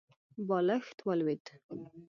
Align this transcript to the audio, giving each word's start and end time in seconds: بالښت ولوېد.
بالښت 0.47 0.97
ولوېد. 1.07 1.45